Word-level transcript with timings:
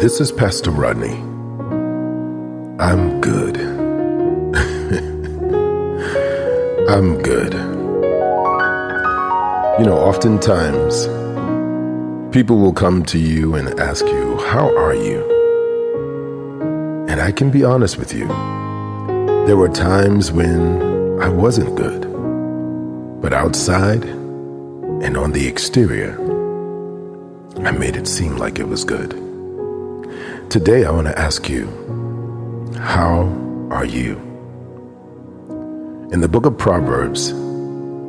This 0.00 0.18
is 0.18 0.32
Pastor 0.32 0.70
Rodney. 0.70 1.12
I'm 2.82 3.20
good. 3.20 3.58
I'm 6.88 7.22
good. 7.22 7.52
You 9.78 9.84
know, 9.84 9.98
oftentimes 9.98 11.06
people 12.34 12.56
will 12.56 12.72
come 12.72 13.04
to 13.04 13.18
you 13.18 13.56
and 13.56 13.78
ask 13.78 14.06
you, 14.06 14.38
How 14.38 14.74
are 14.74 14.94
you? 14.94 15.20
And 17.06 17.20
I 17.20 17.30
can 17.30 17.50
be 17.50 17.62
honest 17.62 17.98
with 17.98 18.14
you. 18.14 18.26
There 19.46 19.58
were 19.58 19.68
times 19.68 20.32
when 20.32 21.20
I 21.20 21.28
wasn't 21.28 21.76
good. 21.76 22.06
But 23.20 23.34
outside 23.34 24.04
and 24.04 25.18
on 25.18 25.32
the 25.32 25.46
exterior, 25.46 26.18
I 27.58 27.72
made 27.72 27.96
it 27.96 28.08
seem 28.08 28.38
like 28.38 28.58
it 28.58 28.66
was 28.66 28.82
good. 28.82 29.29
Today, 30.50 30.84
I 30.84 30.90
want 30.90 31.06
to 31.06 31.16
ask 31.16 31.48
you, 31.48 31.68
how 32.76 33.22
are 33.70 33.84
you? 33.84 34.16
In 36.10 36.20
the 36.20 36.28
book 36.28 36.44
of 36.44 36.58
Proverbs, 36.58 37.30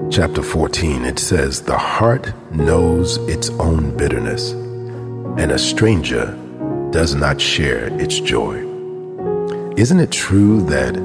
chapter 0.09 0.41
14, 0.41 1.05
it 1.05 1.19
says, 1.19 1.61
The 1.61 1.77
heart 1.77 2.33
knows 2.51 3.17
its 3.29 3.51
own 3.51 3.95
bitterness, 3.95 4.53
and 4.53 5.51
a 5.51 5.59
stranger 5.59 6.35
does 6.89 7.13
not 7.13 7.39
share 7.39 7.89
its 8.01 8.19
joy. 8.19 8.57
Isn't 9.77 9.99
it 9.99 10.11
true 10.11 10.63
that 10.63 10.97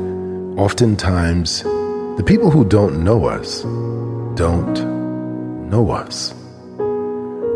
oftentimes 0.58 1.64
the 1.64 2.24
people 2.24 2.50
who 2.50 2.64
don't 2.64 3.04
know 3.04 3.26
us 3.26 3.60
don't 4.36 5.68
know 5.68 5.90
us? 5.90 6.32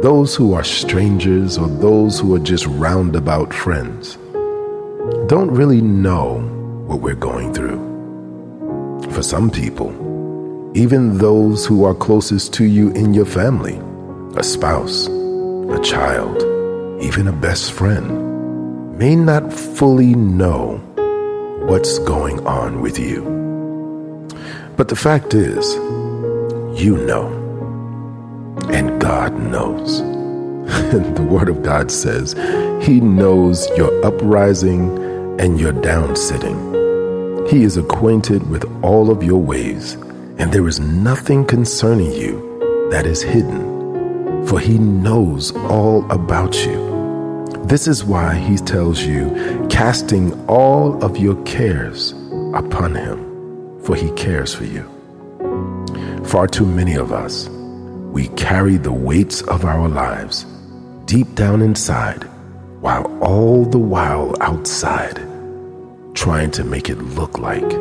Those 0.02 0.34
who 0.34 0.54
are 0.54 0.64
strangers 0.64 1.58
or 1.58 1.68
those 1.68 2.18
who 2.18 2.34
are 2.34 2.38
just 2.38 2.64
roundabout 2.66 3.52
friends 3.52 4.16
don't 5.26 5.50
really 5.50 5.82
know 5.82 6.38
what 6.86 7.00
we're 7.00 7.14
going 7.14 7.52
through. 7.52 7.78
For 9.12 9.22
some 9.22 9.50
people, 9.50 9.90
even 10.74 11.18
those 11.18 11.66
who 11.66 11.84
are 11.84 11.94
closest 11.94 12.54
to 12.54 12.64
you 12.64 12.90
in 12.92 13.12
your 13.12 13.26
family, 13.26 13.78
a 14.36 14.42
spouse, 14.42 15.06
a 15.06 15.80
child, 15.82 16.42
even 17.02 17.28
a 17.28 17.32
best 17.32 17.72
friend, 17.72 18.96
may 18.96 19.14
not 19.14 19.52
fully 19.52 20.14
know 20.14 20.78
what's 21.66 21.98
going 21.98 22.46
on 22.46 22.80
with 22.80 22.98
you. 22.98 23.22
But 24.78 24.88
the 24.88 24.96
fact 24.96 25.34
is, 25.34 25.74
you 26.82 26.96
know 27.06 27.39
and 28.74 29.00
God 29.00 29.38
knows. 29.38 30.00
the 30.90 31.26
Word 31.28 31.48
of 31.48 31.62
God 31.62 31.90
says 31.90 32.34
He 32.84 33.00
knows 33.00 33.68
your 33.76 34.04
uprising 34.04 35.40
and 35.40 35.58
your 35.58 35.72
downsitting. 35.72 37.48
He 37.48 37.64
is 37.64 37.76
acquainted 37.76 38.48
with 38.48 38.64
all 38.82 39.10
of 39.10 39.22
your 39.22 39.42
ways, 39.42 39.94
and 40.38 40.52
there 40.52 40.68
is 40.68 40.78
nothing 40.80 41.44
concerning 41.44 42.12
you 42.12 42.88
that 42.90 43.06
is 43.06 43.22
hidden, 43.22 44.46
for 44.46 44.60
He 44.60 44.78
knows 44.78 45.54
all 45.56 46.10
about 46.10 46.64
you. 46.64 46.88
This 47.64 47.86
is 47.86 48.04
why 48.04 48.34
He 48.34 48.56
tells 48.56 49.02
you, 49.02 49.66
casting 49.70 50.32
all 50.48 51.02
of 51.04 51.16
your 51.16 51.40
cares 51.44 52.12
upon 52.54 52.94
Him, 52.94 53.80
for 53.82 53.96
He 53.96 54.10
cares 54.12 54.54
for 54.54 54.64
you. 54.64 54.88
Far 56.24 56.46
too 56.46 56.66
many 56.66 56.94
of 56.94 57.12
us 57.12 57.48
we 58.10 58.26
carry 58.28 58.76
the 58.76 58.92
weights 58.92 59.40
of 59.42 59.64
our 59.64 59.88
lives 59.88 60.44
deep 61.04 61.32
down 61.34 61.62
inside, 61.62 62.24
while 62.80 63.04
all 63.22 63.64
the 63.64 63.78
while 63.78 64.34
outside, 64.40 65.16
trying 66.14 66.50
to 66.50 66.64
make 66.64 66.88
it 66.88 66.98
look 66.98 67.38
like 67.38 67.72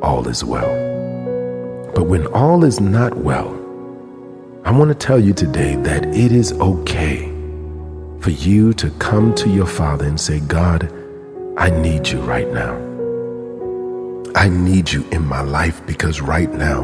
all 0.00 0.26
is 0.28 0.44
well. 0.44 0.68
But 1.94 2.04
when 2.04 2.26
all 2.28 2.64
is 2.64 2.80
not 2.80 3.16
well, 3.16 3.50
I 4.64 4.70
want 4.70 4.90
to 4.90 4.94
tell 4.94 5.18
you 5.18 5.34
today 5.34 5.74
that 5.76 6.04
it 6.06 6.30
is 6.30 6.52
okay 6.52 7.26
for 8.20 8.30
you 8.30 8.72
to 8.74 8.90
come 8.98 9.34
to 9.36 9.48
your 9.48 9.66
Father 9.66 10.04
and 10.04 10.20
say, 10.20 10.38
God, 10.40 10.92
I 11.56 11.70
need 11.70 12.06
you 12.08 12.20
right 12.20 12.48
now. 12.52 12.76
I 14.36 14.48
need 14.48 14.92
you 14.92 15.04
in 15.10 15.26
my 15.26 15.40
life 15.40 15.84
because 15.84 16.20
right 16.20 16.52
now 16.52 16.82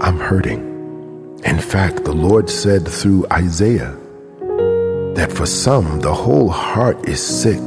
I'm 0.00 0.18
hurting. 0.18 0.73
In 1.42 1.58
fact, 1.58 2.04
the 2.04 2.12
Lord 2.14 2.48
said 2.48 2.86
through 2.86 3.26
Isaiah 3.32 3.96
that 5.14 5.32
for 5.32 5.46
some 5.46 6.00
the 6.00 6.14
whole 6.14 6.48
heart 6.48 7.08
is 7.08 7.22
sick. 7.22 7.64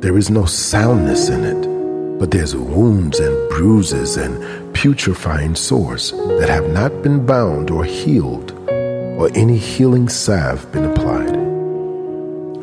There 0.00 0.16
is 0.16 0.30
no 0.30 0.44
soundness 0.44 1.28
in 1.28 1.44
it, 1.44 2.18
but 2.18 2.30
there's 2.30 2.54
wounds 2.54 3.18
and 3.18 3.48
bruises 3.48 4.16
and 4.16 4.38
putrefying 4.74 5.56
sores 5.56 6.12
that 6.12 6.48
have 6.48 6.70
not 6.70 7.02
been 7.02 7.26
bound 7.26 7.70
or 7.70 7.84
healed, 7.84 8.52
or 8.68 9.28
any 9.34 9.56
healing 9.56 10.08
salve 10.08 10.70
been 10.70 10.84
applied. 10.84 11.34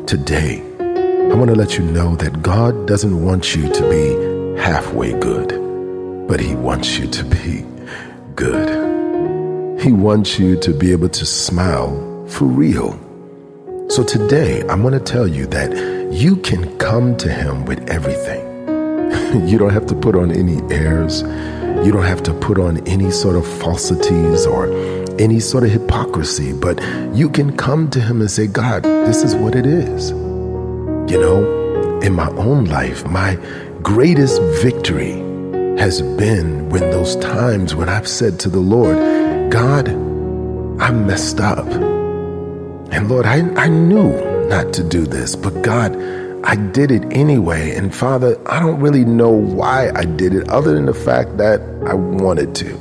Today, 0.06 0.62
I 0.80 1.34
want 1.34 1.50
to 1.50 1.56
let 1.56 1.76
you 1.76 1.84
know 1.84 2.16
that 2.16 2.40
God 2.40 2.86
doesn't 2.86 3.24
want 3.24 3.54
you 3.54 3.70
to 3.70 3.90
be 3.90 4.60
halfway 4.62 5.12
good, 5.18 5.48
but 6.26 6.40
He 6.40 6.54
wants 6.54 6.98
you 6.98 7.06
to 7.08 7.24
be 7.24 7.66
good. 8.34 8.95
He 9.78 9.92
wants 9.92 10.38
you 10.38 10.58
to 10.60 10.72
be 10.72 10.90
able 10.92 11.10
to 11.10 11.26
smile 11.26 12.26
for 12.28 12.46
real. 12.46 12.98
So 13.88 14.02
today, 14.02 14.62
I'm 14.68 14.80
going 14.80 14.94
to 14.94 15.00
tell 15.00 15.28
you 15.28 15.46
that 15.48 16.12
you 16.12 16.36
can 16.36 16.76
come 16.78 17.16
to 17.18 17.28
Him 17.28 17.66
with 17.66 17.88
everything. 17.90 18.42
you 19.48 19.58
don't 19.58 19.72
have 19.72 19.86
to 19.86 19.94
put 19.94 20.16
on 20.16 20.32
any 20.32 20.60
airs. 20.74 21.22
You 21.84 21.92
don't 21.92 22.04
have 22.04 22.22
to 22.24 22.32
put 22.32 22.58
on 22.58 22.86
any 22.88 23.10
sort 23.10 23.36
of 23.36 23.46
falsities 23.46 24.46
or 24.46 24.66
any 25.20 25.40
sort 25.40 25.62
of 25.62 25.70
hypocrisy, 25.70 26.52
but 26.54 26.82
you 27.14 27.28
can 27.28 27.54
come 27.56 27.90
to 27.90 28.00
Him 28.00 28.20
and 28.22 28.30
say, 28.30 28.46
God, 28.46 28.82
this 28.82 29.22
is 29.22 29.34
what 29.36 29.54
it 29.54 29.66
is. 29.66 30.10
You 30.10 31.20
know, 31.20 32.00
in 32.00 32.14
my 32.14 32.28
own 32.30 32.64
life, 32.64 33.06
my 33.06 33.38
greatest 33.82 34.40
victory 34.62 35.12
has 35.78 36.00
been 36.00 36.70
when 36.70 36.90
those 36.90 37.14
times 37.16 37.74
when 37.74 37.90
I've 37.90 38.08
said 38.08 38.40
to 38.40 38.48
the 38.48 38.58
Lord, 38.60 38.96
God, 39.50 39.88
I 40.80 40.90
messed 40.90 41.40
up. 41.40 41.66
And 41.66 43.08
Lord, 43.08 43.26
I, 43.26 43.38
I 43.54 43.68
knew 43.68 44.12
not 44.48 44.72
to 44.74 44.84
do 44.84 45.06
this, 45.06 45.36
but 45.36 45.62
God, 45.62 45.96
I 46.44 46.54
did 46.54 46.90
it 46.90 47.04
anyway. 47.10 47.74
And 47.74 47.94
Father, 47.94 48.38
I 48.46 48.60
don't 48.60 48.80
really 48.80 49.04
know 49.04 49.30
why 49.30 49.90
I 49.94 50.04
did 50.04 50.34
it 50.34 50.48
other 50.48 50.74
than 50.74 50.86
the 50.86 50.94
fact 50.94 51.36
that 51.38 51.60
I 51.86 51.94
wanted 51.94 52.54
to. 52.56 52.74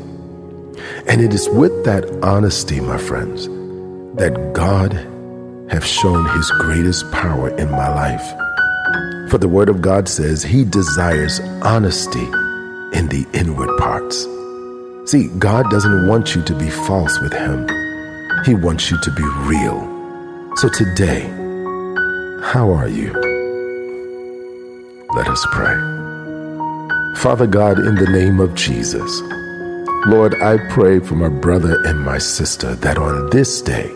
And 1.07 1.21
it 1.21 1.33
is 1.33 1.49
with 1.49 1.85
that 1.85 2.05
honesty, 2.23 2.79
my 2.79 2.97
friends, 2.97 3.47
that 4.17 4.53
God 4.53 4.93
have 5.69 5.85
shown 5.85 6.27
his 6.29 6.51
greatest 6.51 7.11
power 7.11 7.49
in 7.57 7.71
my 7.71 7.89
life. 7.89 9.29
For 9.31 9.37
the 9.37 9.47
word 9.47 9.69
of 9.69 9.81
God 9.81 10.07
says 10.07 10.43
he 10.43 10.63
desires 10.63 11.39
honesty 11.63 12.25
in 12.93 13.09
the 13.09 13.25
inward 13.33 13.75
parts. 13.79 14.27
See, 15.05 15.27
God 15.37 15.69
doesn't 15.69 16.07
want 16.07 16.35
you 16.35 16.41
to 16.41 16.55
be 16.55 16.67
false 16.69 17.19
with 17.19 17.31
Him, 17.31 17.67
He 18.43 18.55
wants 18.55 18.89
you 18.89 18.97
to 19.01 19.11
be 19.11 19.23
real. 19.45 19.79
So 20.57 20.67
today, 20.67 21.21
how 22.41 22.71
are 22.73 22.87
you? 22.87 23.13
Let 25.13 25.27
us 25.27 25.45
pray. 25.51 25.75
Father 27.17 27.45
God, 27.45 27.77
in 27.77 27.95
the 27.95 28.09
name 28.09 28.39
of 28.39 28.55
Jesus, 28.55 29.21
Lord, 30.07 30.33
I 30.41 30.57
pray 30.71 30.99
for 30.99 31.15
my 31.15 31.29
brother 31.29 31.77
and 31.85 32.03
my 32.03 32.17
sister 32.17 32.73
that 32.75 32.97
on 32.97 33.29
this 33.29 33.61
day, 33.61 33.87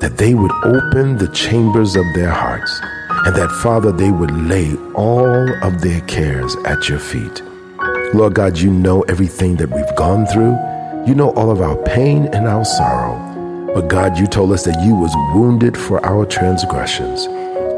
that 0.00 0.16
they 0.16 0.34
would 0.34 0.52
open 0.64 1.16
the 1.16 1.30
chambers 1.32 1.94
of 1.94 2.04
their 2.14 2.30
hearts 2.30 2.76
and 3.26 3.36
that, 3.36 3.50
Father, 3.62 3.92
they 3.92 4.10
would 4.10 4.32
lay 4.32 4.74
all 4.94 5.64
of 5.64 5.80
their 5.80 6.00
cares 6.02 6.56
at 6.64 6.88
your 6.88 6.98
feet. 6.98 7.42
Lord 8.12 8.34
God, 8.34 8.58
you 8.58 8.72
know 8.72 9.02
everything 9.02 9.54
that 9.56 9.70
we've 9.70 9.96
gone 9.96 10.26
through. 10.26 10.58
You 11.06 11.14
know 11.14 11.30
all 11.34 11.50
of 11.52 11.60
our 11.60 11.76
pain 11.84 12.26
and 12.34 12.48
our 12.48 12.64
sorrow. 12.64 13.16
But 13.72 13.86
God, 13.86 14.18
you 14.18 14.26
told 14.26 14.50
us 14.50 14.64
that 14.64 14.82
you 14.84 14.96
was 14.96 15.14
wounded 15.32 15.76
for 15.76 16.04
our 16.04 16.26
transgressions. 16.26 17.26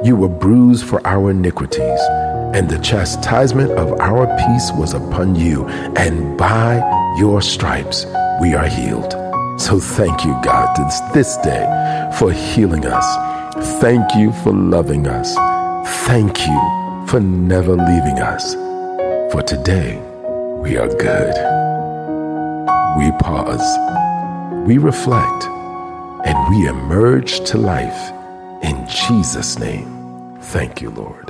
You 0.07 0.17
were 0.17 0.31
bruised 0.31 0.87
for 0.87 1.07
our 1.07 1.33
iniquities. 1.33 2.01
And 2.55 2.69
the 2.69 2.79
chastisement 2.79 3.73
of 3.73 4.01
our 4.01 4.27
peace 4.39 4.73
was 4.73 4.95
upon 4.95 5.35
you. 5.35 5.67
And 5.97 6.39
by 6.39 6.77
your 7.19 7.43
stripes 7.43 8.07
we 8.41 8.55
are 8.55 8.67
healed. 8.67 9.13
So 9.61 9.79
thank 9.79 10.25
you, 10.25 10.33
God, 10.43 10.75
this, 10.79 11.01
this 11.13 11.37
day 11.45 12.11
for 12.19 12.33
healing 12.33 12.87
us. 12.87 13.81
Thank 13.83 14.15
you 14.15 14.33
for 14.43 14.53
loving 14.53 15.07
us. 15.07 15.35
Thank 16.07 16.39
you 16.47 17.07
for 17.07 17.21
never 17.21 17.77
leaving 17.77 18.19
us. 18.19 18.55
For 19.31 19.43
today, 19.43 20.01
we 20.63 20.77
are 20.77 20.89
good. 20.89 21.35
We 22.97 23.11
pause, 23.19 23.67
we 24.65 24.79
reflect, 24.79 25.45
and 26.25 26.51
we 26.51 26.69
emerge 26.69 27.41
to 27.51 27.59
life 27.59 28.13
in 28.63 28.87
Jesus' 28.87 29.59
name. 29.59 30.39
Thank 30.41 30.81
you, 30.81 30.91
Lord. 30.91 31.22